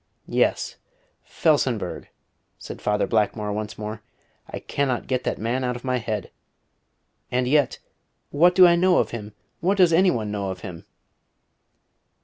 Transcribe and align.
"Yes; 0.25 0.77
Felsenburgh," 1.23 2.07
said 2.57 2.81
Father 2.81 3.05
Blackmore 3.05 3.53
once 3.53 3.77
more. 3.77 4.01
"I 4.49 4.57
cannot 4.57 5.05
get 5.05 5.23
that 5.25 5.37
man 5.37 5.63
out 5.63 5.75
of 5.75 5.83
my 5.83 5.97
head. 5.99 6.31
And 7.29 7.47
yet, 7.47 7.77
what 8.31 8.55
do 8.55 8.65
I 8.65 8.75
know 8.75 8.97
of 8.97 9.11
him? 9.11 9.35
What 9.59 9.77
does 9.77 9.93
any 9.93 10.09
one 10.09 10.31
know 10.31 10.49
of 10.49 10.61
him?" 10.61 10.87